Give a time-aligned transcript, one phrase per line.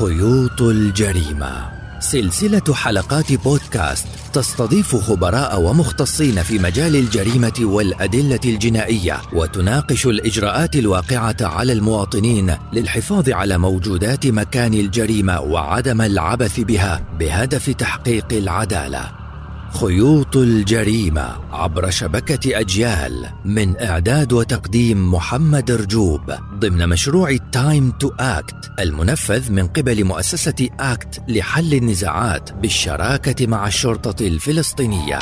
[0.00, 1.68] خيوط الجريمة.
[2.00, 11.72] سلسلة حلقات بودكاست تستضيف خبراء ومختصين في مجال الجريمة والأدلة الجنائية وتناقش الإجراءات الواقعة على
[11.72, 19.23] المواطنين للحفاظ على موجودات مكان الجريمة وعدم العبث بها بهدف تحقيق العدالة.
[19.80, 26.20] خيوط الجريمة عبر شبكة أجيال من إعداد وتقديم محمد رجوب
[26.54, 34.26] ضمن مشروع Time to Act المنفذ من قبل مؤسسة أكت لحل النزاعات بالشراكة مع الشرطة
[34.26, 35.18] الفلسطينية.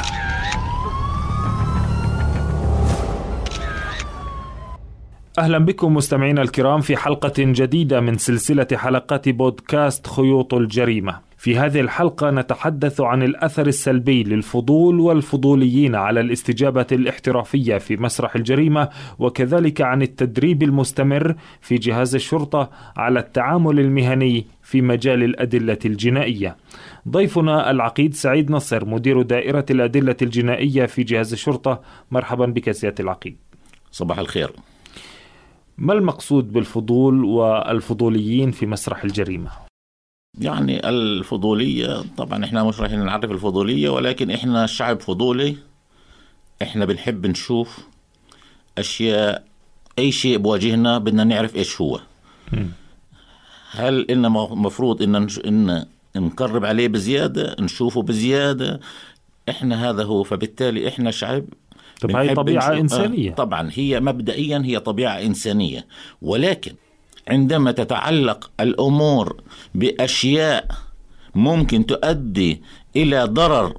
[5.39, 11.32] أهلا بكم مستمعينا الكرام في حلقة جديدة من سلسلة حلقات بودكاست خيوط الجريمة.
[11.43, 18.89] في هذه الحلقة نتحدث عن الأثر السلبي للفضول والفضوليين على الاستجابة الاحترافية في مسرح الجريمة
[19.19, 26.57] وكذلك عن التدريب المستمر في جهاز الشرطة على التعامل المهني في مجال الأدلة الجنائية.
[27.09, 33.37] ضيفنا العقيد سعيد نصر مدير دائرة الأدلة الجنائية في جهاز الشرطة مرحبا بك سيادة العقيد.
[33.91, 34.51] صباح الخير.
[35.79, 39.72] ما المقصود بالفضول والفضوليين في مسرح الجريمة؟
[40.43, 45.57] يعني الفضولية طبعا إحنا مش رايحين نعرف الفضولية ولكن إحنا شعب فضولي.
[46.63, 47.79] إحنا بنحب نشوف
[48.79, 49.45] أشياء
[49.99, 52.01] أي شيء بواجهنا بدنا نعرف إيش هو.
[53.71, 55.85] هل إن مفروض ان إن
[56.17, 58.81] نقرب عليه بزيادة نشوفه بزيادة؟
[59.49, 61.45] إحنا هذا هو فبالتالي إحنا شعب
[62.01, 65.87] طب هاي طبيعة إنسانية آه طبعا هي مبدئيا هي طبيعة إنسانية.
[66.23, 66.73] ولكن
[67.29, 69.43] عندما تتعلق الأمور
[69.75, 70.69] بأشياء
[71.35, 72.63] ممكن تؤدي
[72.97, 73.77] إلى ضرر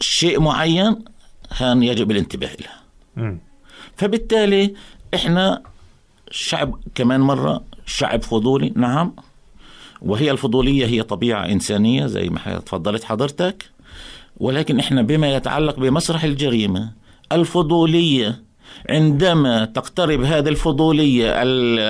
[0.00, 1.04] شيء معين
[1.50, 3.36] هان يجب الانتباه لها
[3.96, 4.74] فبالتالي
[5.14, 5.62] إحنا
[6.30, 9.16] شعب كمان مرة شعب فضولي نعم.
[10.02, 13.70] وهي الفضولية هي طبيعة إنسانية زي ما تفضلت حضرتك.
[14.36, 16.92] ولكن إحنا بما يتعلق بمسرح الجريمة
[17.32, 18.42] الفضولية
[18.88, 21.32] عندما تقترب هذه الفضولية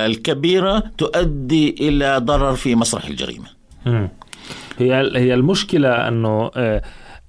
[0.06, 3.46] الكبيرة تؤدي إلى ضرر في مسرح الجريمة.
[4.78, 6.82] هي هي المشكلة أنه آه،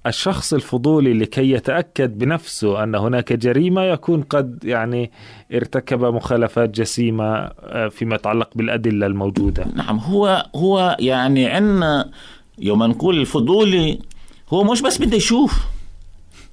[0.06, 5.10] الشخص الفضولي لكي يتأكد بنفسه أن هناك جريمة يكون قد يعني
[5.54, 9.66] ارتكب مخالفات جسيمة آه، فيما يتعلق بالأدلة الموجودة.
[9.74, 12.10] نعم هو هو يعني عندنا
[12.58, 13.98] يوم نقول الفضولي
[14.48, 15.64] هو مش بس بده يشوف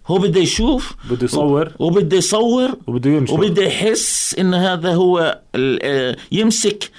[0.07, 1.71] هو بده يشوف بده يصور.
[1.79, 6.91] وبده يصور وبده ينشر وبده يحس إن هذا هو آه، يمسك.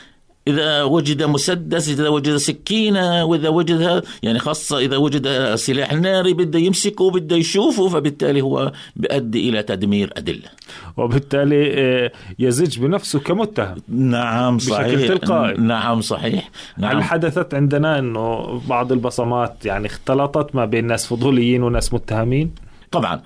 [0.49, 6.59] إذا وجد مسدس إذا وجد سكينة وإذا وجد يعني خاصة إذا وجد سلاح ناري بده
[6.59, 10.49] يمسكه وبده يشوفه فبالتالي هو بيؤدي إلى تدمير أدلة.
[10.97, 13.77] وبالتالي آه، يزج بنفسه كمتهم.
[13.89, 14.87] نعم صحيح.
[14.87, 15.55] بشكل تلقائي.
[15.57, 16.51] نعم صحيح.
[16.79, 16.97] نعم.
[16.97, 23.23] هل حدثت عندنا أنه بعض البصمات يعني اختلطت ما بين ناس فضوليين وناس متهمين؟ طبعا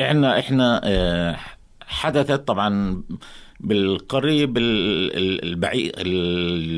[0.00, 1.36] إحنا إحنا آه،
[1.86, 3.02] حدثت طبعا
[3.60, 5.92] بالقريب البعيد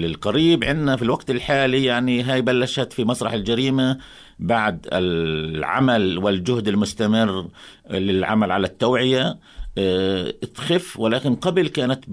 [0.04, 3.98] القريب عندنا في الوقت الحالي يعني هاي بلشت في مسرح الجريمة
[4.38, 7.48] بعد العمل والجهد المستمر
[7.91, 9.38] للعمل على التوعية
[9.78, 12.04] آه تخف ولكن قبل كانت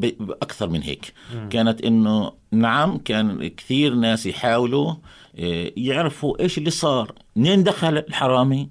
[0.42, 1.14] أكثر من هيك.
[1.50, 4.94] كانت إنه نعم كان كثير ناس يحاولوا
[5.40, 8.70] آه يعرفوا إيش اللي صار منين دخل الحرامي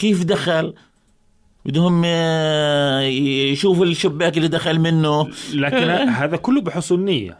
[0.00, 0.74] كيف دخل؟
[1.66, 3.00] بدهم آه،
[3.52, 5.28] يشوفوا الشباك اللي دخل منه.
[5.54, 5.90] لكن
[6.20, 7.38] هذا كله بحسن نية.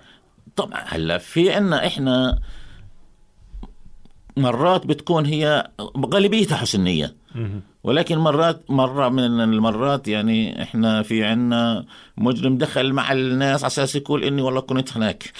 [0.57, 2.39] طبعا هلا في عنا إحنا
[4.37, 5.71] مرات بتكون هي
[6.15, 7.15] غالبيتها حسن نية.
[7.85, 11.85] ولكن مرات مرة من المرات يعني إحنا في عنا
[12.17, 15.33] مجرم دخل مع الناس على أساس يقول إني والله كنت هناك.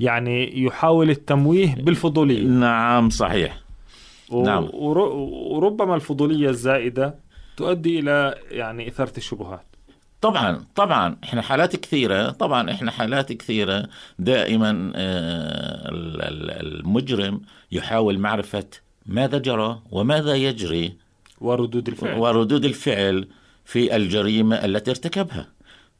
[0.00, 2.42] يعني يحاول التمويه بالفضولية.
[2.42, 3.69] نعم صحيح.
[4.30, 4.42] و...
[4.42, 4.68] نعم.
[4.72, 7.14] وربما الفضولية الزائدة
[7.56, 9.64] تؤدي إلى يعني إثارة الشبهات.
[10.20, 13.88] طبعا طبعا إحنا حالات كثيرة طبعا إحنا حالات كثيرة
[14.18, 15.88] دائما آه،
[16.60, 17.40] المجرم
[17.72, 18.66] يحاول معرفة
[19.06, 20.92] ماذا جرى وماذا يجري
[21.40, 22.18] وردود الفعل.
[22.18, 23.28] وردود الفعل
[23.64, 25.46] في الجريمة التي ارتكبها.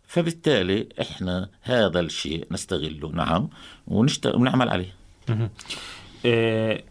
[0.07, 3.09] فبالتالي إحنا هذا الشيء نستغله.
[3.09, 3.49] نعم.
[3.87, 4.95] ونعمل عليه.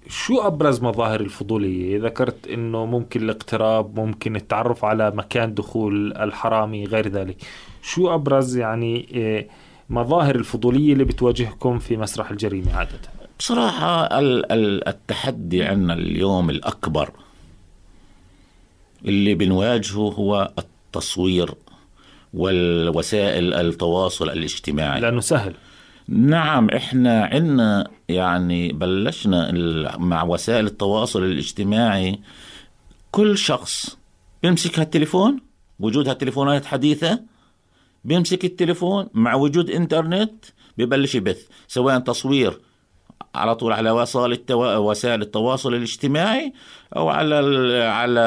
[0.08, 7.08] شو أبرز مظاهر الفضولية؟ ذكرت إنه ممكن الاقتراب ممكن التعرف على مكان دخول الحرامي غير
[7.08, 7.38] ذلك.
[7.81, 9.48] شو أبرز يعني إيه
[9.90, 13.00] مظاهر الفضولية اللي بتواجهكم في مسرح الجريمة عادة؟
[13.40, 17.12] بصراحة التحدي عندنا اليوم الأكبر
[19.06, 21.52] اللي بنواجهه هو التصوير
[22.34, 25.02] والوسائل التواصل الاجتماعي.
[25.02, 25.54] لأنه سهل.
[26.12, 29.52] نعم إحنا عندنا يعني بلشنا
[29.98, 32.20] مع وسائل التواصل الاجتماعي
[33.12, 33.98] كل شخص
[34.44, 35.40] بيمسك هالتليفون
[35.80, 37.22] وجود هالتليفونات حديثة
[38.06, 40.46] بيمسك التليفون مع وجود إنترنت
[40.78, 41.48] ببلش يبث.
[41.68, 42.60] سواء تصوير
[43.36, 44.76] على طول على وسائل التوا...
[44.76, 46.54] وسائل التواصل الاجتماعي
[46.96, 47.36] أو على
[47.84, 48.22] على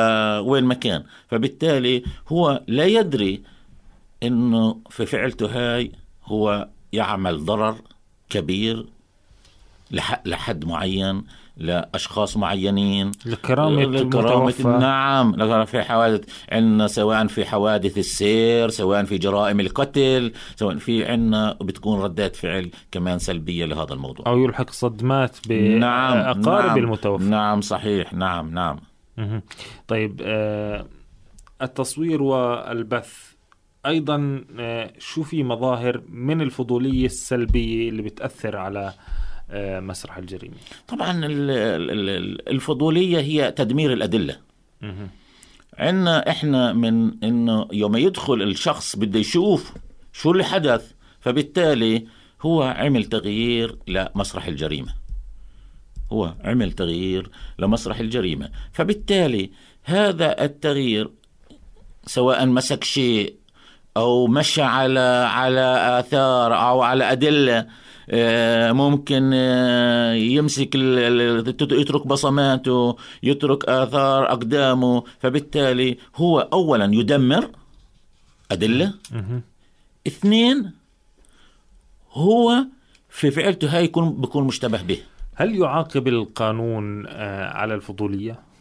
[0.46, 3.43] وين مكان فبالتالي هو لا يدري
[4.23, 5.93] إنه في فعلته هاي
[6.25, 7.74] هو يعمل ضرر
[8.30, 8.86] كبير
[10.24, 11.24] لحد معين
[11.56, 13.12] لأشخاص معينين.
[13.26, 16.24] لكرامة لكرامه نعم في حوادث.
[16.52, 22.70] عندنا سواء في حوادث السير سواء في جرائم القتل سواء في عندنا بتكون ردات فعل
[22.92, 24.26] كمان سلبية لهذا الموضوع.
[24.26, 26.78] أو يلحق صدمات باقارب نعم نعم.
[26.78, 27.24] المتوفى.
[27.24, 28.12] نعم صحيح.
[28.12, 28.78] نعم نعم.
[29.88, 30.86] طيب آه
[31.62, 33.31] التصوير والبث
[33.87, 38.94] أيضا آه شو في مظاهر من الفضولية السلبية اللي بتأثر على
[39.50, 40.55] آه، مسرح الجريمة؟
[40.88, 41.20] طبعا
[42.49, 44.37] الفضولية هي تدمير الأدلة.
[45.79, 49.73] عندنا إحنا من إنه يوم يدخل الشخص بده يشوف
[50.12, 52.06] شو اللي حدث فبالتالي
[52.43, 54.94] هو عمل تغيير لمسرح الجريمة.
[56.12, 58.50] هو عمل تغيير لمسرح الجريمة.
[58.73, 59.50] فبالتالي
[59.82, 61.11] هذا التغيير
[62.06, 63.35] سواء مسك شيء
[63.96, 67.66] أو مشى على على آثار أو على أدلة
[68.10, 75.04] آه، ممكن آه، يمسك يترك بصماته يترك آثار أقدامه.
[75.20, 77.50] فبالتالي هو أولا يدمر
[78.50, 78.94] أدلة.
[80.06, 80.72] اثنين
[82.12, 82.64] هو
[83.10, 84.98] في فعلته هاي يكون بيكون مشتبه به.
[85.34, 88.51] هل يعاقب القانون آه، على الفضولية؟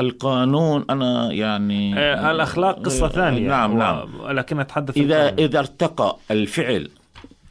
[0.00, 1.94] القانون أنا يعني
[2.30, 3.48] الأخلاق قصة ثانية.
[3.48, 4.08] نعم نعم.
[4.30, 5.44] لكن أتحدث إذا القانون.
[5.44, 6.90] إذا ارتقى الفعل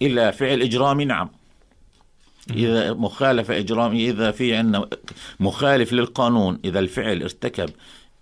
[0.01, 1.29] إلى فعل إجرامي نعم.
[2.51, 4.87] إذا مخالفة إجرامية إذا في عندنا
[5.39, 7.69] مخالف للقانون إذا الفعل ارتكب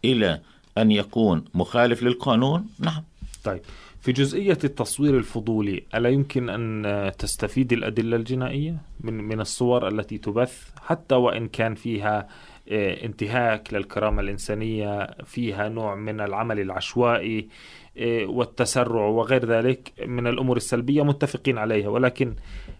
[0.06, 0.40] إلى
[0.78, 3.04] أن يكون مخالف للقانون نعم.
[3.44, 3.62] طيب.
[4.06, 10.70] في جزئية التصوير الفضولي ألا يمكن أن تستفيد الأدلة الجنائية من من الصور التي تبث؟
[10.86, 12.28] حتى وإن كان فيها آه،
[12.72, 17.50] انتهاك للكرامة الإنسانية فيها نوع من العمل العشوائي
[17.98, 22.36] آه، والتسرع وغير ذلك من الأمور السلبية متفقين عليها ولكن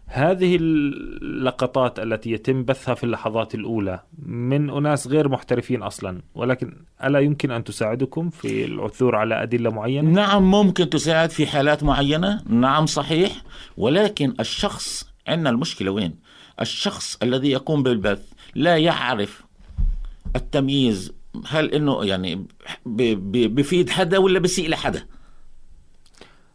[0.06, 6.74] هذه اللقطات التي يتم بثها في اللحظات الأولى من أناس غير محترفين أصلا ولكن
[7.04, 12.42] ألا يمكن أن تساعدكم في العثور على أدلة معينة؟ نعم ممكن تساعد في حالات معينة
[12.50, 13.32] نعم صحيح
[13.78, 16.16] ولكن الشخص عندنا المشكلة وين؟
[16.62, 19.45] الشخص الذي يقوم بالبث لا يعرف
[20.36, 21.12] التمييز
[21.48, 22.46] هل إنه يعني
[22.86, 25.06] بفيد حدا ولا بسيء لحدا؟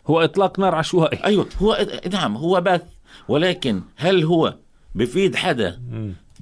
[0.06, 1.25] هو إطلاق نار عشوائي.
[1.25, 2.82] أيوه هو نعم هو بث
[3.29, 4.56] ولكن هل هو
[4.94, 5.81] بفيد حدا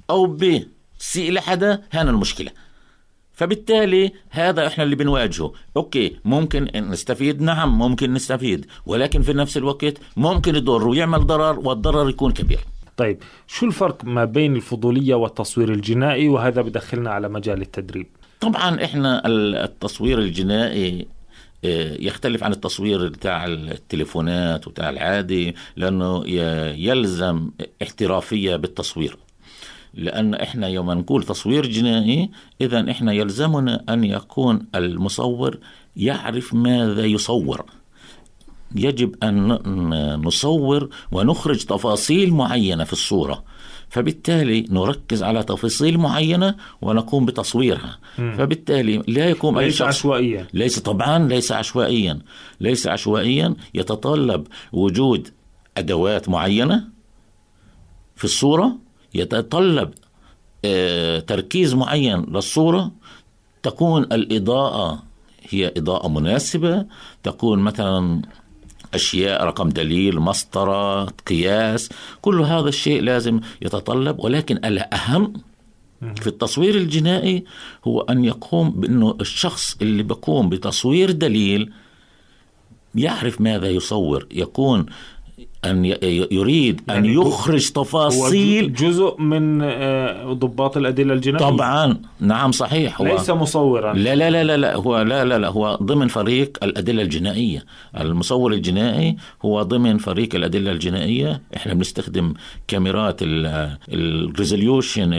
[0.09, 2.51] أو بسيء لحدا؟ هنا المشكلة.
[3.33, 5.53] فبالتالي هذا إحنا اللي بنواجهه.
[5.77, 12.09] أوكي ممكن نستفيد نعم ممكن نستفيد ولكن في نفس الوقت ممكن يضر ويعمل ضرر والضرر
[12.09, 12.59] يكون كبير.
[12.99, 13.17] طيب
[13.47, 18.07] شو الفرق ما بين الفضولية والتصوير الجنائي؟ وهذا بدخلنا على مجال التدريب.
[18.39, 21.07] طبعا إحنا التصوير الجنائي
[21.65, 26.23] آه، يختلف عن التصوير بتاع التليفونات وبتاع العادي لأنه
[26.77, 27.49] يلزم
[27.83, 29.17] احترافية بالتصوير.
[29.93, 32.29] لأن إحنا يوم نقول تصوير جنائي
[32.61, 35.57] اذا إحنا يلزمنا أن يكون المصور
[35.95, 37.65] يعرف ماذا يصور.
[38.75, 39.59] يجب أن
[40.25, 43.43] نصور ونخرج تفاصيل معينة في الصورة.
[43.89, 47.99] فبالتالي نركز على تفاصيل معينة ونقوم بتصويرها.
[48.19, 48.35] مم.
[48.37, 50.47] فبالتالي لا يقوم أي ليس شخص عشوائيا.
[50.53, 52.19] ليس طبعا ليس عشوائيا.
[52.61, 55.27] ليس عشوائيا يتطلب وجود
[55.77, 56.83] أدوات معينة
[58.15, 58.77] في الصورة
[59.13, 59.93] يتطلب
[60.65, 62.91] آه تركيز معين للصورة.
[63.63, 65.03] تكون الإضاءة
[65.49, 66.85] هي إضاءة مناسبة.
[67.23, 68.21] تكون مثلا
[68.93, 71.89] أشياء رقم دليل مسطرة قياس
[72.21, 74.19] كل هذا الشيء لازم يتطلب.
[74.19, 75.33] ولكن الأهم
[76.21, 77.43] في التصوير الجنائي
[77.85, 81.71] هو أن يقوم بأنه الشخص اللي بقوم بتصوير دليل
[82.95, 84.27] يعرف ماذا يصور.
[84.31, 84.85] يكون
[85.65, 85.85] أن
[86.31, 88.73] يريد أن يعني يخرج تفاصيل.
[88.73, 91.45] جزء من آه، ضباط الأدلة الجنائية.
[91.49, 91.97] طبعا.
[92.19, 93.01] نعم صحيح.
[93.01, 93.93] هو ليس مصورا.
[93.93, 94.75] لا لا لا لا, لا.
[94.75, 95.47] هو لا لا لا.
[95.47, 97.65] هو ضمن فريق الأدلة الجنائية.
[97.99, 101.41] المصور الجنائي هو ضمن فريق الأدلة الجنائية.
[101.55, 102.33] إحنا بنستخدم
[102.67, 103.19] كاميرات
[103.89, 105.13] الريزوليوشن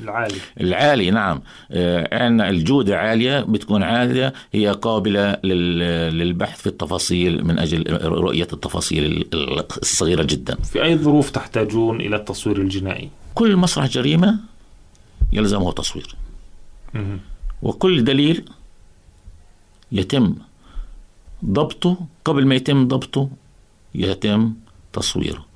[0.00, 0.34] العالي.
[0.60, 1.40] العالي نعم.
[1.70, 4.32] آه، عندنا الجودة عالية بتكون عالية.
[4.52, 9.24] هي قابلة للبحث في التفاصيل من أجل رؤية التفاصيل
[9.60, 10.54] الصغيرة جدا.
[10.56, 14.38] في أي ظروف تحتاجون إلى التصوير الجنائي؟ كل مسرح جريمة
[15.32, 16.16] يلزمه تصوير.
[17.62, 18.44] وكل دليل
[19.92, 20.34] يتم
[21.44, 23.28] ضبطه قبل ما يتم ضبطه
[23.94, 24.54] يتم
[24.92, 25.46] تصويره.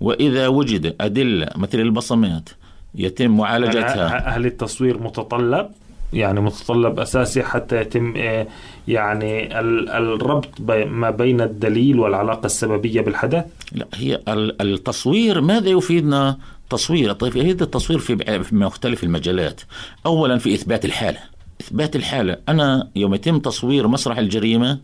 [0.00, 2.48] وإذا وجد أدلة مثل البصمات
[2.94, 4.36] يتم معالجتها.
[4.36, 5.70] هل التصوير متطلب؟
[6.16, 8.46] يعني متطلب أساسي حتى يتم آه،
[8.88, 9.60] يعني
[9.98, 10.48] الربط
[10.86, 14.20] ما بين الدليل والعلاقة السببية بالحدث؟ لا هي
[14.60, 16.38] التصوير ماذا يفيدنا؟
[16.70, 19.60] تصوير طيب هذا التصوير في مختلف المجالات.
[20.06, 21.18] أولا في إثبات الحالة.
[21.60, 24.78] إثبات الحالة أنا يوم يتم تصوير مسرح الجريمة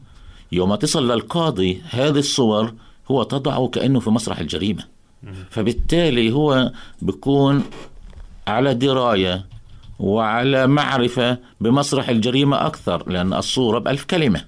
[0.53, 2.75] يوم تصل للقاضي هذه الصور
[3.11, 4.85] هو تضعه كأنه في مسرح الجريمة.
[5.51, 6.73] فبالتالي هو
[7.03, 7.63] بيكون
[8.47, 9.52] على دراية
[10.03, 14.45] وعلى معرفة بمسرح الجريمة أكثر لأن الصورة بألف كلمة.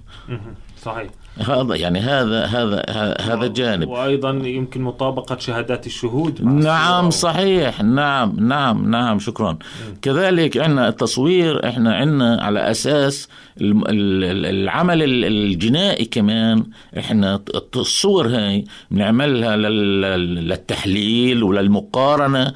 [0.82, 1.10] صحيح.
[1.38, 2.84] هذا يعني هذا هذا
[3.20, 3.88] هذا جانب.
[3.88, 7.82] وأيضا يمكن مطابقة شهادات الشهود نعم صحيح.
[7.82, 9.52] نعم نعم نعم شكرا.
[9.52, 9.58] م.
[10.02, 13.28] كذلك عندنا التصوير إحنا عندنا على أساس
[13.60, 16.64] العمل الجنائي كمان
[16.98, 17.40] إحنا
[17.76, 22.54] الصور هاي بنعملها للتحليل وللمقارنة.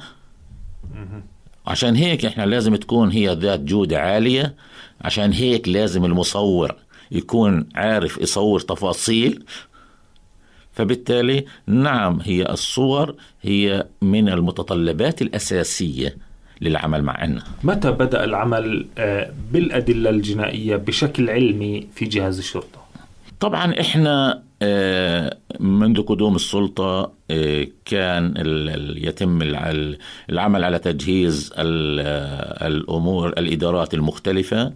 [1.69, 4.55] عشان هيك إحنا لازم تكون هي ذات جودة عالية.
[5.01, 6.75] عشان هيك لازم المصور
[7.11, 9.43] يكون عارف يصور تفاصيل.
[10.73, 16.17] فبالتالي نعم هي الصور هي من المتطلبات الأساسية
[16.61, 17.43] للعمل معنا.
[17.63, 22.79] متى بدأ العمل آه، بالأدلة الجنائية بشكل علمي في جهاز الشرطة؟
[23.39, 24.43] طبعا إحنا
[25.59, 28.33] منذ قدوم السلطة آه، كان
[28.97, 29.41] يتم
[30.29, 34.73] العمل على تجهيز الأمور الإدارات المختلفة.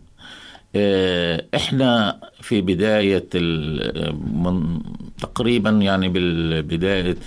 [0.76, 3.30] آه، إحنا في بداية
[4.34, 4.80] من
[5.22, 7.18] تقريبا يعني بالبداية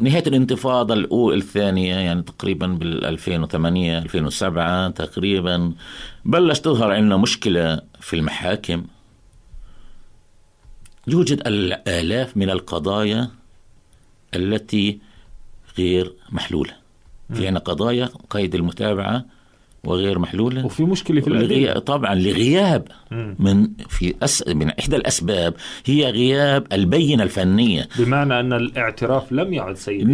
[0.00, 5.72] نهاية الانتفاضة الاولى الثانية يعني تقريبا بال 2008 2007 تقريبا
[6.24, 8.84] بلش تظهر عندنا مشكلة في المحاكم.
[11.08, 13.28] يوجد الآلاف من القضايا
[14.34, 14.98] التي
[15.78, 16.72] غير محلولة.
[17.34, 19.24] في عندنا قضايا قيد المتابعة
[19.84, 20.66] وغير محلولة.
[20.66, 21.78] وفي مشكلة في الأدلة.
[21.78, 22.88] طبعا لغياب
[23.38, 27.88] من في أس من إحدى الأسباب هي غياب البينة الفنية.
[27.98, 30.08] بمعنى أن الاعتراف لم يعد سيد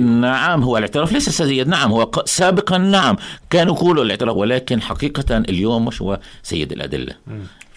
[0.00, 3.16] نعم هو الاعتراف ليس سيد نعم هو سابقا نعم.
[3.50, 7.14] كانوا يقولوا الاعتراف ولكن حقيقة اليوم مش هو سيد الأدلة.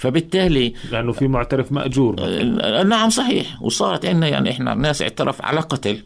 [0.04, 2.16] فبالتالي لأنه في معترف مأجور.
[2.20, 3.62] آه نعم صحيح.
[3.62, 6.04] وصارت عندنا يعني إحنا ناس اعترف على قتل.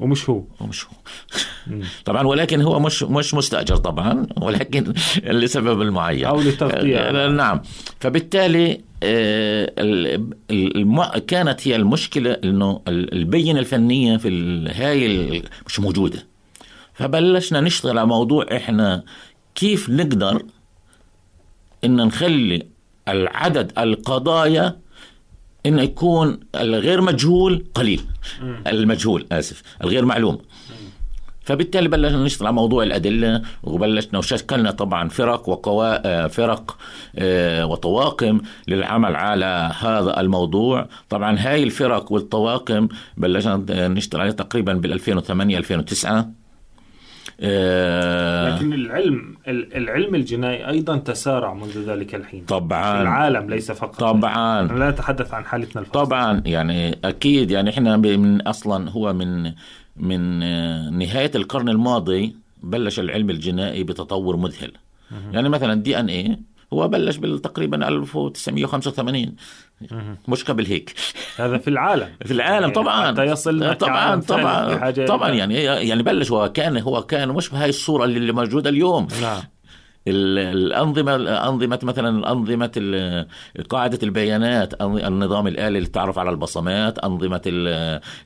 [0.00, 0.44] ومش هو.
[0.60, 0.90] ومش هو.
[2.04, 4.92] طبعا ولكن هو مش مش مستأجر طبعا ولكن
[5.40, 6.24] لسبب معين.
[6.24, 7.60] أو للتغطيه آه نعم.
[8.00, 9.72] فبالتالي آه
[11.26, 14.28] كانت هي المشكلة إنه البينة الفنية في
[14.74, 16.26] هاي مش موجودة.
[16.94, 19.04] فبلشنا نشتغل على موضوع إحنا
[19.54, 20.42] كيف نقدر
[21.84, 22.77] إن نخلي
[23.08, 24.76] العدد القضايا
[25.66, 28.00] انه يكون الغير مجهول قليل.
[28.66, 30.38] المجهول آسف الغير معلوم.
[31.42, 36.76] فبالتالي بلشنا نشتغل على موضوع الأدلة وبلشنا وشكلنا طبعا فرق وقوا آه، فرق
[37.18, 40.88] آه، وطواقم للعمل على هذا الموضوع.
[41.08, 46.30] طبعا هاي الفرق والطواقم بلشنا نشتغل عليها تقريبا بال 2008 2009 آه،
[47.38, 52.44] لكن العلم العلم الجنائي أيضا تسارع منذ ذلك الحين.
[52.44, 53.02] طبعا.
[53.02, 54.00] العالم ليس فقط.
[54.00, 54.62] طبعا.
[54.62, 59.52] لا نتحدث عن حالتنا الخاصه طبعا يعني أكيد يعني إحنا من أصلا هو من
[59.96, 64.72] من آه، نهاية القرن الماضي بلش العلم الجنائي بتطور مذهل.
[65.32, 66.38] يعني مثلا دي ان إيه
[66.72, 69.34] هو بلش تقريبا 1985
[70.28, 70.94] مش قبل هيك
[71.36, 72.08] هذا في العالم.
[72.26, 74.90] في العالم يعني طبعا حتى يصل طبعا طبعا.
[74.90, 79.08] طبعا يعني يعني بلش هو كان هو كان مش بهاي الصورة اللي موجودة اليوم.
[79.22, 79.42] نعم.
[80.10, 81.14] الأنظمة
[81.48, 83.26] أنظمة مثلا أنظمة
[83.68, 87.42] قاعدة البيانات النظام الآلي للتعرف على البصمات أنظمة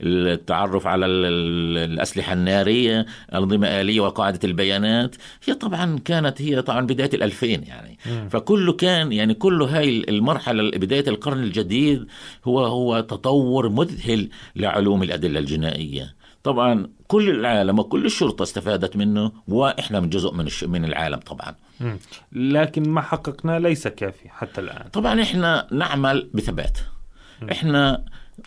[0.01, 5.17] التعرف على الأسلحة النارية أنظمة آلية وقاعدة البيانات.
[5.45, 7.99] هي طبعا كانت هي طبعا بداية الألفين يعني.
[8.31, 12.07] فكله كان يعني كل هاي المرحلة بداية القرن الجديد
[12.45, 16.15] هو هو تطور مذهل لعلوم الأدلة الجنائية.
[16.43, 21.55] طبعا كل العالم وكل الشرطة استفادت منه وإحنا من جزء من من العالم طبعا.
[22.33, 24.89] لكن ما حققنا ليس كافي حتى الآن.
[24.93, 26.79] طبعا إحنا نعمل بثبات.
[27.53, 28.05] إحنا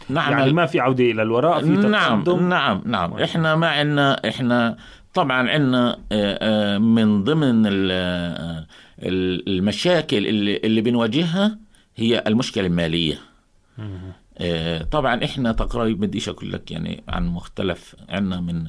[0.10, 3.14] نعمل يعني ما في عودة إلى الوراء في نعم نعم نعم.
[3.14, 4.78] إحنا ما عندنا إحنا
[5.14, 8.68] طبعا عندنا آه، آه، من ضمن آه،
[9.00, 11.58] المشاكل اللي اللي بنواجهها
[11.96, 13.20] هي المشكلة المالية.
[14.38, 18.68] آه، طبعا إحنا تقريبا بديش أقول لك يعني عن مختلف عنا من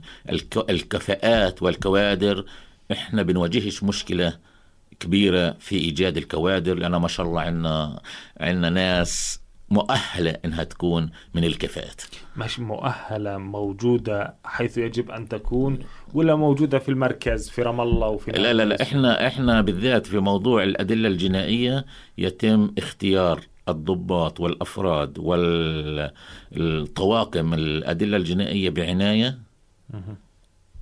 [0.70, 2.44] الكفاءات والكوادر.
[2.93, 4.38] إحنا بنواجهش مشكلة
[5.00, 8.00] كبيرة في إيجاد الكوادر لأن ما شاء الله عندنا
[8.40, 9.40] عندنا ناس
[9.71, 12.02] مؤهلة إنها تكون من الكفاءات.
[12.37, 15.78] مش مؤهلة موجودة حيث يجب أن تكون
[16.14, 20.19] ولا موجودة في المركز في رام الله وفي لا لا لا إحنا إحنا بالذات في
[20.19, 21.87] موضوع الأدلة الجنائية
[22.19, 25.19] يتم اختيار الضباط والأفراد
[26.57, 29.38] والطواقم الأدلة الجنائية بعناية.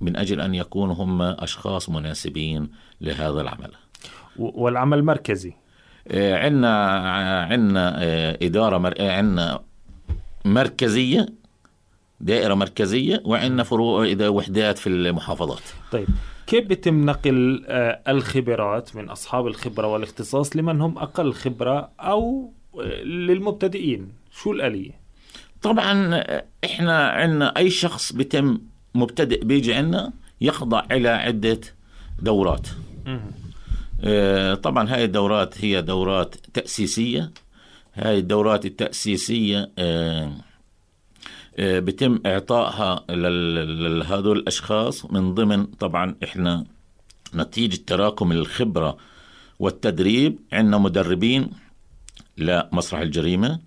[0.01, 2.69] من أجل أن يكونوا هم أشخاص مناسبين
[3.01, 3.71] لهذا العمل.
[4.37, 5.53] والعمل مركزي.
[6.11, 6.99] عندنا
[7.51, 7.95] عندنا
[8.41, 8.93] إدارة مر...
[8.99, 9.59] عندنا
[10.45, 11.25] مركزية
[12.21, 15.61] دائرة مركزية وعندنا فروع إذا وحدات في المحافظات.
[15.91, 16.07] طيب
[16.47, 23.03] كيف بيتم نقل آه، الخبرات من أصحاب الخبرة والاختصاص لمن هم أقل خبرة أو آه،
[23.03, 24.91] للمبتدئين؟ شو الآلية؟
[25.61, 26.23] طبعا
[26.65, 28.59] إحنا عندنا أي شخص بيتم
[28.95, 31.59] مبتدئ بيجي عندنا يخضع إلى عدة
[32.21, 32.67] دورات.
[34.03, 37.31] آه، طبعا هاي الدورات هي دورات تأسيسية.
[37.93, 40.31] هاي الدورات التأسيسية آه،
[41.57, 46.65] آه، بتم إعطائها لهذول الأشخاص من ضمن طبعا إحنا
[47.35, 48.97] نتيجة تراكم الخبرة
[49.59, 51.51] والتدريب عندنا مدربين
[52.37, 53.59] لمسرح الجريمة.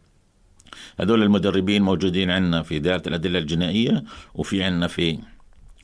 [1.00, 4.04] هذول المدربين موجودين عندنا في دائرة الأدلة الجنائية
[4.34, 5.18] وفي عندنا في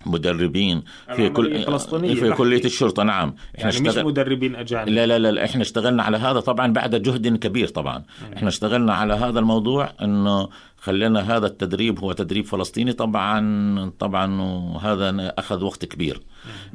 [0.07, 0.83] مدربين
[1.17, 3.29] في كل في كلية الشرطة نعم.
[3.29, 4.05] إحنا يعني اشتغل...
[4.05, 4.89] مش مدربين أجانب.
[4.89, 7.99] لا لا لا إحنا اشتغلنا على هذا طبعا بعد جهد كبير طبعا.
[7.99, 8.33] م.
[8.37, 15.35] إحنا اشتغلنا على هذا الموضوع إنه خلينا هذا التدريب هو تدريب فلسطيني طبعا طبعا وهذا
[15.39, 16.21] أخذ وقت كبير.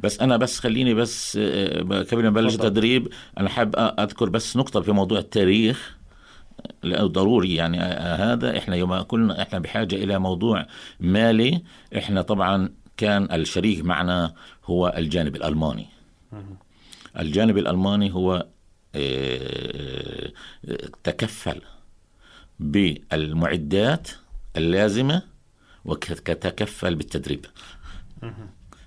[0.02, 3.08] بس أنا بس خليني بس آه، قبل ما نبلش تدريب
[3.38, 5.99] أنا حاب أذكر بس نقطة في موضوع التاريخ.
[6.84, 10.66] ضروري يعني آه، هذا إحنا يوم كنا إحنا بحاجة إلى موضوع
[11.00, 11.62] مالي
[11.96, 14.34] إحنا طبعا كان الشريك معنا
[14.64, 15.86] هو الجانب الألماني.
[17.18, 18.46] الجانب الألماني هو
[18.94, 20.30] آه،
[21.04, 21.60] تكفل
[22.60, 24.08] بالمعدات
[24.56, 25.22] اللازمة
[25.84, 27.46] وتكفل بالتدريب.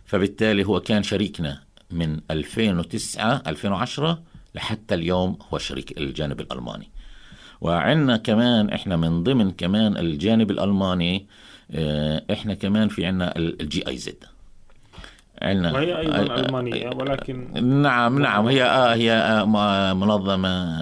[0.06, 4.24] فبالتالي هو كان شريكنا من 2009 2010
[4.56, 6.90] لحتى اليوم هو شريك الجانب الألماني.
[7.64, 11.26] وعندنا كمان إحنا من ضمن كمان الجانب الألماني
[11.72, 14.24] آه، إحنا كمان في عنا الجي أي زد.
[15.42, 20.76] عندنا وهي أيضا آه، ألمانية ولكن نعم نعم هي آه هي آه منظمة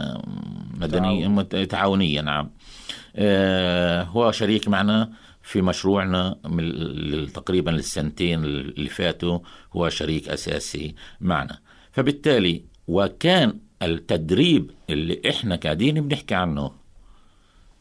[0.82, 2.50] مدنية تعاونية نعم.
[3.16, 5.10] آه هو شريك معنا
[5.44, 6.64] في مشروعنا من
[7.34, 9.40] تقريبا السنتين اللي فاتوا
[9.74, 11.58] هو شريك أساسي معنا.
[11.92, 16.72] فبالتالي وكان التدريب اللي إحنا قاعدين بنحكي عنه.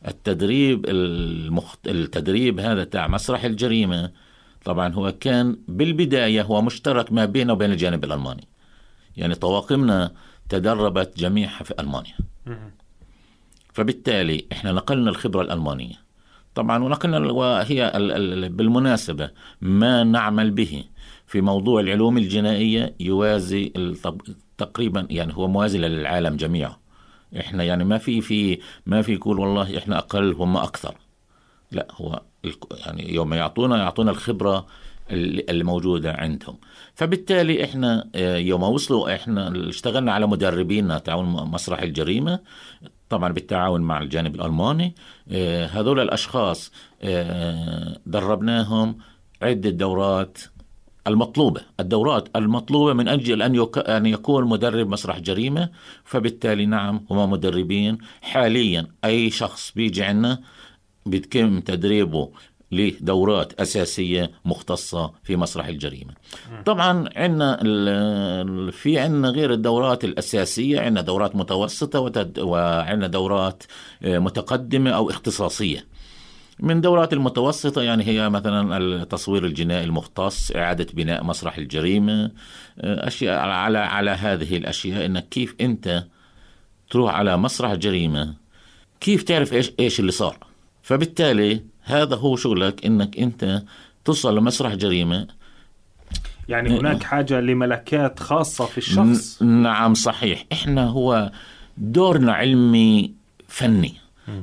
[0.08, 1.88] التدريب المخت...
[1.88, 4.10] التدريب هذا تاع مسرح الجريمة
[4.64, 8.48] طبعا هو كان بالبداية هو مشترك ما بينه وبين الجانب الألماني.
[9.16, 10.12] يعني طواقمنا
[10.48, 12.16] تدربت جميعها في ألمانيا.
[13.72, 15.94] فبالتالي إحنا نقلنا الخبرة الألمانية.
[16.54, 17.92] طبعا ونقلنا وهي
[18.50, 20.84] بالمناسبة ما نعمل به
[21.26, 23.72] في موضوع العلوم الجنائية يوازي
[24.60, 26.80] تقريبا يعني هو موازي للعالم جميعه
[27.40, 30.94] إحنا يعني ما في في ما في يقول والله إحنا أقل هم أكثر.
[31.72, 32.22] لا هو
[32.86, 34.66] يعني يوم يعطونا يعطونا الخبرة
[35.10, 36.56] اللي موجودة عندهم.
[36.94, 42.40] فبالتالي إحنا آه، يوم وصلوا إحنا اشتغلنا على مدربين تعاون مسرح الجريمة
[43.08, 44.94] طبعا بالتعاون مع الجانب الألماني.
[45.32, 48.98] آه، هذول الأشخاص آه، دربناهم
[49.42, 50.38] عدة دورات
[51.06, 53.78] المطلوبة الدورات المطلوبة من أجل أن, يك...
[53.78, 55.70] أن يكون مدرب مسرح جريمة
[56.04, 60.40] فبالتالي نعم هم مدربين حاليا أي شخص بيجي عنا
[61.06, 62.30] بيتم تدريبه
[62.72, 66.12] لدورات أساسية مختصة في مسرح الجريمة.
[66.66, 67.56] طبعا عندنا
[68.70, 72.38] في عندنا غير الدورات الأساسية عندنا دورات متوسطة وتد...
[72.38, 73.62] وعندنا دورات
[74.02, 75.84] آه، متقدمة أو اختصاصية.
[76.62, 82.30] من دورات المتوسطة يعني هي مثلا التصوير الجنائي المختص إعادة بناء مسرح الجريمة
[82.80, 86.04] آه، أشياء على على هذه الأشياء إنك كيف أنت
[86.90, 88.34] تروح على مسرح جريمة
[89.00, 90.36] كيف تعرف إيش إيش اللي صار؟
[90.82, 93.62] فبالتالي هذا هو شغلك إنك أنت
[94.04, 95.26] توصل لمسرح جريمة.
[96.48, 100.44] يعني هناك حاجة لملكات خاصة في الشخص؟ نعم صحيح.
[100.52, 101.32] إحنا هو
[101.76, 103.12] دورنا علمي
[103.48, 103.94] فني.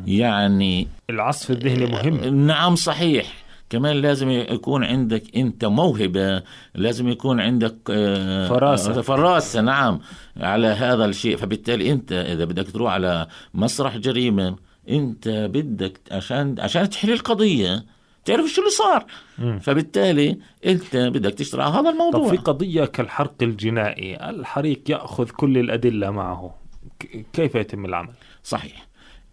[0.07, 2.47] يعني العصف الذهني مهم.
[2.47, 3.33] نعم صحيح.
[3.69, 6.43] كمان لازم يكون عندك انت موهبة
[6.75, 9.01] لازم يكون عندك آه، فراسة.
[9.01, 9.99] فراسة نعم
[10.37, 11.37] على هذا الشيء.
[11.37, 14.55] فبالتالي انت إذا بدك تروح على مسرح جريمة
[14.89, 17.85] انت بدك عشان عشان تحل القضية
[18.25, 19.05] تعرف شو اللي صار.
[19.59, 22.27] فبالتالي انت بدك تشتغل على هذا الموضوع.
[22.27, 26.55] طب في قضية كالحرق الجنائي الحريق يأخذ كل الأدلة معه.
[27.33, 28.87] كيف يتم العمل؟ صحيح.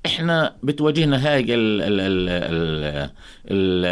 [0.06, 3.04] إحنا بتواجهنا هاي ال ال ال ال
[3.50, 3.84] ال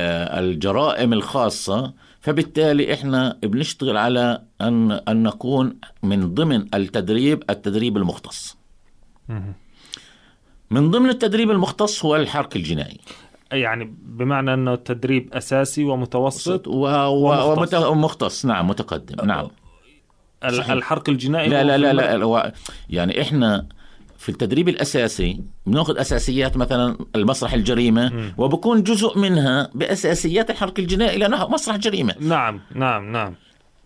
[0.45, 8.57] الجرائم الخاصة فبالتالي إحنا بنشتغل على أن أن نكون من ضمن التدريب التدريب المختص.
[10.71, 13.01] من ضمن التدريب المختص هو الحرق الجنائي
[13.53, 17.75] يعني بمعنى أنه تدريب أساسي ومتوسط و- و- ومختص.
[17.85, 19.49] ومختص نعم متقدم نعم
[20.49, 20.71] صحيح.
[20.71, 22.53] الحرق الجنائي لا لا لا لا هو
[22.91, 23.67] يعني إحنا
[24.23, 31.49] في التدريب الأساسي بناخذ أساسيات مثلا المسرح الجريمة وبكون جزء منها بأساسيات الحرق الجنائي لأنه
[31.49, 32.15] مسرح جريمة.
[32.21, 33.35] نعم نعم نعم.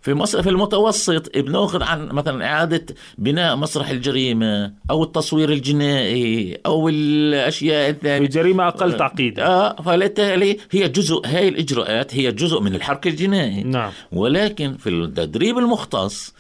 [0.03, 2.87] في مصر في المتوسط بناخذ عن مثلا إعادة
[3.19, 9.47] بناء مسرح الجريمة أو التصوير الجنائي أو الأشياء في الثانية جريمة أقل تعقيدا.
[9.47, 13.93] آه فبالتالي هي جزء هاي الإجراءات هي جزء من الحرق الجنائي نعم.
[14.13, 16.35] ولكن في التدريب المختص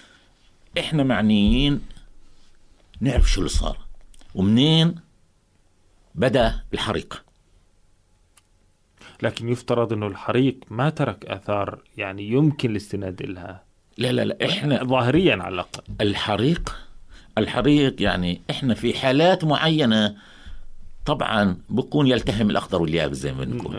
[0.78, 1.80] إحنا معنيين
[3.00, 3.85] نعرف شو اللي صار.
[4.36, 4.94] ومنين
[6.14, 7.24] بدأ الحريق؟
[9.22, 13.62] لكن يفترض إنه الحريق ما ترك آثار يعني يمكن الاستناد لها
[13.98, 15.82] لا لا لا إحنا ظاهريا على الأقل.
[16.00, 16.76] الحريق
[17.38, 20.16] الحريق يعني إحنا في حالات معينة
[21.06, 23.76] طبعا بكون يلتهم الأخضر واليابس زي ما بنقول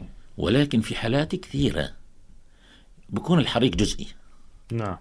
[0.00, 0.04] 100%
[0.38, 1.90] ولكن في حالات كثيرة
[3.08, 4.06] بكون الحريق جزئي.
[4.72, 4.96] نعم.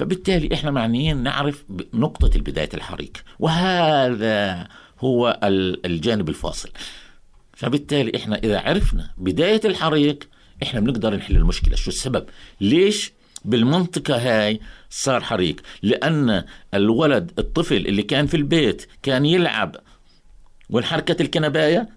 [0.00, 4.68] فبالتالي إحنا معنيين نعرف نقطة بداية الحريق وهذا
[5.00, 6.70] هو ال- الجانب الفاصل.
[7.56, 10.28] فبالتالي إحنا إذا عرفنا بداية الحريق
[10.62, 11.76] إحنا بنقدر نحل المشكلة.
[11.76, 12.26] شو السبب؟
[12.60, 13.12] ليش
[13.44, 14.60] بالمنطقة هاي
[14.90, 19.76] صار حريق؟ لأن الولد الطفل اللي كان في البيت كان يلعب
[20.70, 21.88] وانحركت الكنباية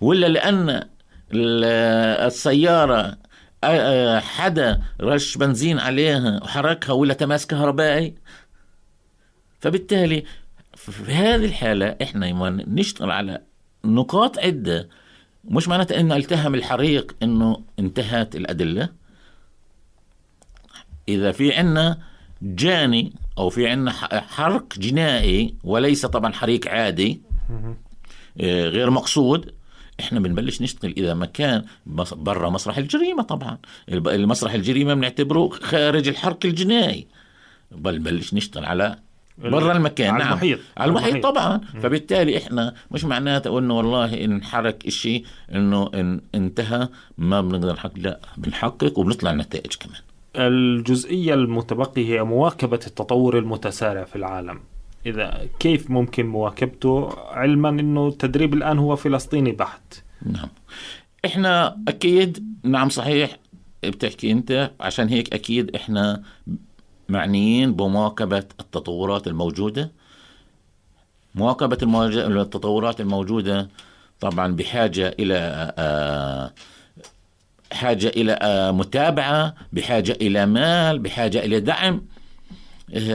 [0.00, 1.64] ولا لأن ال-
[2.26, 3.16] السيارة
[4.20, 8.14] حدا رش بنزين عليها وحركها ولا تماس كهربائي
[9.60, 10.24] فبالتالي
[10.74, 13.42] في هذه الحالة إحنا نشتغل على
[13.84, 14.88] نقاط عدة.
[15.44, 18.88] مش معناتها إنه التهم الحريق إنه انتهت الأدلة.
[21.08, 21.98] إذا في عنا
[22.42, 27.20] جاني أو في عنا حرق جنائي وليس طبعا حريق عادي
[28.40, 29.54] آه، غير مقصود
[30.00, 31.64] إحنا بنبلش نشتغل إذا ما كان
[32.12, 33.58] برا مسرح الجريمة طبعا.
[33.88, 37.06] المسرح الجريمة بنعتبره خارج الحرق الجنائي.
[37.70, 38.96] بل بلش نشتغل على
[39.38, 40.14] برا المكان.
[40.14, 40.32] على نعم.
[40.32, 40.58] المحيط.
[40.76, 41.26] على المحيط المحيط.
[41.26, 41.60] طبعا.
[41.82, 47.92] فبالتالي إحنا مش معناته إنه والله إن حرك شيء إنه إن انتهى ما بنقدر نحقق.
[47.96, 50.00] لا بنحقق وبنطلع نتائج كمان.
[50.36, 54.60] الجزئية المتبقية هي مواكبة التطور المتسارع في العالم.
[55.06, 59.94] إذا كيف ممكن مواكبته؟ علما أنه التدريب الآن هو فلسطيني بحت.
[60.26, 60.48] نعم.
[61.24, 63.36] إحنا أكيد نعم صحيح
[63.84, 66.22] بتحكي أنت عشان هيك أكيد إحنا
[67.08, 69.92] معنيين بمواكبة التطورات الموجودة.
[71.34, 73.68] مواكبة المواج- التطورات الموجودة
[74.20, 76.52] طبعا بحاجة إلى آه،
[77.72, 82.02] حاجة إلى آه، متابعة بحاجة إلى مال بحاجة إلى دعم.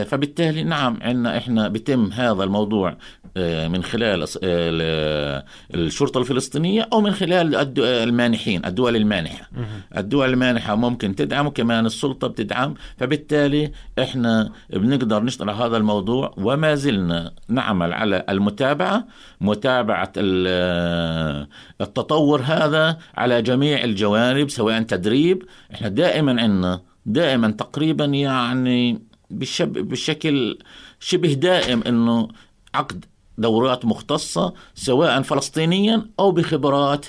[0.04, 2.96] فبالتالي نعم عندنا إحنا بتم هذا الموضوع
[3.38, 5.42] آه، من خلال ال-
[5.74, 9.50] الشرطة الفلسطينية أو من خلال المانحين الدول المانحة.
[9.96, 17.32] الدول المانحة ممكن تدعم وكمان السلطة بتدعم فبالتالي إحنا بنقدر نشتغل هذا الموضوع وما زلنا
[17.48, 19.06] نعمل على المتابعة
[19.40, 21.46] متابعة ال-
[21.80, 25.42] التطور هذا على جميع الجوانب سواء تدريب.
[25.74, 28.98] إحنا دائما عندنا دائما تقريبا يعني
[29.30, 30.58] بشكل
[31.00, 32.28] شبه دائم إنه
[32.74, 33.04] عقد
[33.38, 37.06] دورات مختصة سواء فلسطينيا أو بخبرات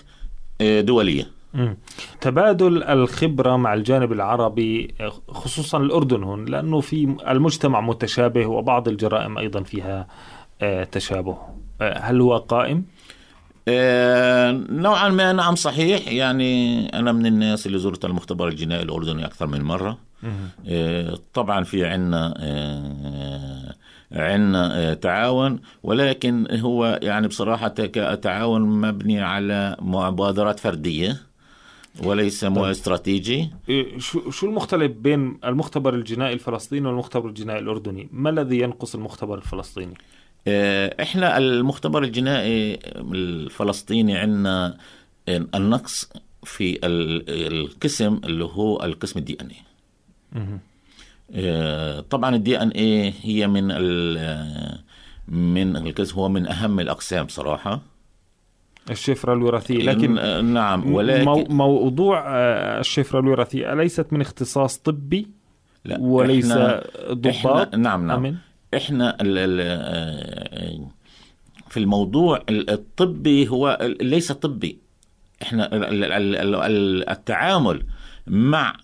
[0.62, 1.38] آه، دولية.
[1.54, 1.78] مم.
[2.22, 4.94] تبادل الخبرة مع الجانب العربي
[5.30, 10.08] خصوصا الأردن هون لأنه في المجتمع متشابه وبعض الجرائم أيضا فيها
[10.62, 11.38] آه، تشابه
[11.82, 12.86] آه، هل هو قائم؟
[13.68, 19.48] آه، نوعا ما نعم صحيح يعني أنا من الناس اللي زرت المختبر الجنائي الأردني أكثر
[19.48, 19.98] من مرة.
[20.68, 23.76] آه، طبعا في عنا آه،
[24.12, 27.68] عنا آه، تعاون ولكن هو يعني بصراحة
[28.16, 31.18] تعاون مبني على مبادرات فردية
[32.04, 38.30] وليس مو استراتيجي إيه، شو شو المختلف بين المختبر الجنائي الفلسطيني والمختبر الجنائي الأردني؟ ما
[38.30, 39.94] الذي ينقص المختبر الفلسطيني؟
[41.02, 44.78] إحنا المختبر الجنائي الفلسطيني عندنا
[45.30, 46.10] النقص
[46.44, 49.56] في ال- القسم اللي هو القسم ال DNA
[52.10, 54.80] طبعا ال DNA هي من ال- آه،
[55.28, 57.82] من الكذب هو من أهم الأقسام صراحة
[58.90, 59.84] الشفرة الوراثية.
[59.84, 60.14] لكن
[60.54, 65.28] نعم ولكن مو موضوع آه، الشفرة الوراثية أليست من اختصاص طبي؟
[65.86, 67.28] لا وليس إحنا ضباط؟
[67.68, 68.26] إحنا نعم نعم.
[68.26, 68.36] أمن؟
[68.76, 70.86] إحنا ال ال
[71.70, 74.78] في الموضوع الطبي هو ليس طبي.
[75.42, 77.84] إحنا ال- ال- ال- التعامل
[78.28, 78.76] مع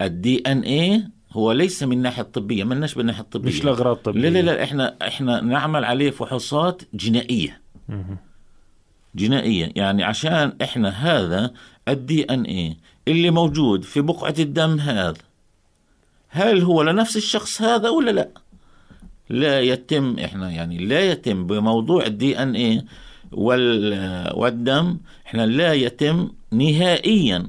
[0.00, 3.48] الدي ان إيه هو ليس من الناحية الطبية ملناش بالناحية الطبية.
[3.48, 4.20] مش لأغراض طبية.
[4.20, 7.60] لا لا لا إحنا إحنا نعمل عليه فحوصات جنائية.
[9.14, 9.72] جنائية.
[9.76, 11.52] يعني عشان إحنا هذا
[11.88, 12.76] الدي ان إيه
[13.08, 15.14] اللي موجود في بقعة الدم هذا
[16.28, 18.28] هل هو لنفس الشخص هذا ولا لا؟
[19.30, 22.84] لا يتم إحنا يعني لا يتم بموضوع الدي ان إيه
[23.32, 27.46] والدم إحنا لا يتم نهائيا.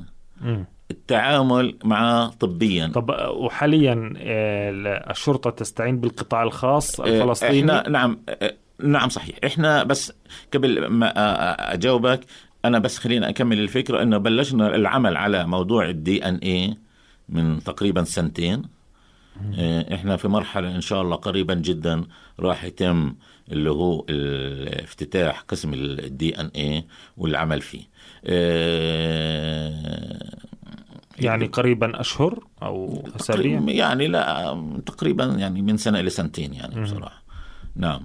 [0.92, 2.88] التعامل معه طبيا.
[2.88, 9.36] طب آه، وحاليا آه، الشرطة تستعين بالقطاع الخاص الفلسطيني إحنا نعم آه، نعم صحيح.
[9.46, 10.14] إحنا بس
[10.54, 12.20] قبل ما آه، آه، أجاوبك
[12.66, 16.78] أنا بس خلينا أكمل الفكرة إنه بلشنا العمل على موضوع ال DNA
[17.30, 18.62] من تقريبا سنتين.
[19.60, 22.04] آه، إحنا في مرحلة إن شاء الله قريبا جدا
[22.40, 23.16] راح يتم
[23.52, 24.06] اللي هو
[24.84, 26.86] افتتاح قسم ال DNA
[27.18, 27.82] والعمل فيه.
[28.26, 29.74] آه،
[31.26, 36.82] يعني قريبا أشهر أو أسابيع؟ تقريبا يعني لا تقريبا يعني من سنة إلى سنتين يعني
[36.82, 37.22] بصراحة.
[37.76, 38.02] نعم.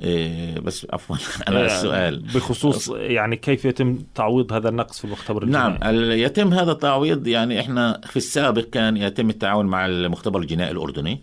[0.00, 1.16] إيه بس عفوا
[1.48, 2.18] أنا آه، السؤال.
[2.34, 7.60] بخصوص يعني كيف يتم تعويض هذا النقص في المختبر الجنائي نعم يتم هذا التعويض يعني
[7.60, 11.20] إحنا في السابق كان يتم التعاون مع المختبر الجنائي الأردني.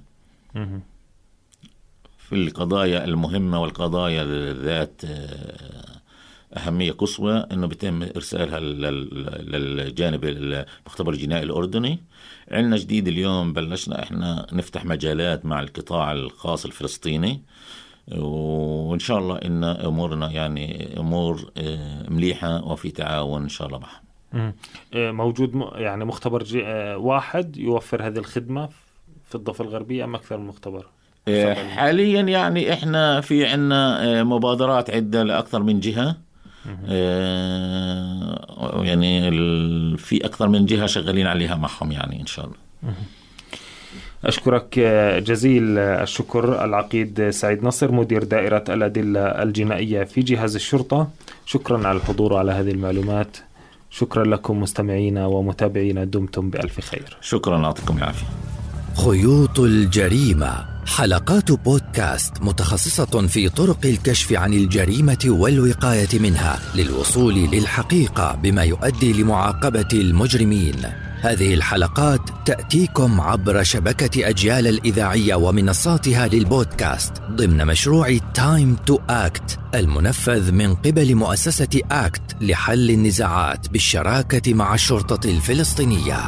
[0.55, 0.81] مهم.
[2.17, 5.94] في القضايا المهمة والقضايا ذات آه،
[6.57, 11.99] أهمية قصوى أنه بيتم إرسالها لل- للجانب المختبر الجنائي الأردني
[12.51, 17.41] عندنا جديد اليوم بلشنا إحنا نفتح مجالات مع القطاع الخاص الفلسطيني
[18.17, 24.53] وإن شاء الله إن أمورنا يعني أمور آه، مليحة وفي تعاون إن شاء الله معهم.
[24.93, 26.45] آه، موجود يعني مختبر.
[26.63, 28.69] آه، واحد يوفر هذه الخدمة
[29.25, 30.85] في الضفة الغربية أم أكثر من مختبر؟
[31.75, 36.15] حاليا يعني إحنا في عنا آه، مبادرات عدة لأكثر من جهة آه،
[38.83, 42.55] يعني ال- في أكثر من جهة شغالين عليها معهم يعني إن شاء الله.
[44.25, 51.07] أشكرك آه، جزيل آه، الشكر العقيد سعيد نصر مدير دائرة الأدلة الجنائية في جهاز الشرطة.
[51.45, 53.37] شكرا على الحضور على هذه المعلومات.
[53.89, 57.17] شكرا لكم مستمعينا ومتابعينا دمتم بألف خير.
[57.21, 58.27] شكرا يعطيكم العافية.
[59.05, 60.74] خيوط الجريمة.
[60.85, 69.87] حلقات بودكاست متخصصة في طرق الكشف عن الجريمة والوقاية منها للوصول للحقيقة بما يؤدي لمعاقبة
[69.93, 70.75] المجرمين.
[71.21, 80.51] هذه الحلقات تأتيكم عبر شبكة أجيال الإذاعية ومنصاتها للبودكاست ضمن مشروع Time to Act المنفذ
[80.51, 86.19] من قبل مؤسسة أكت لحل النزاعات بالشراكة مع الشرطة الفلسطينية.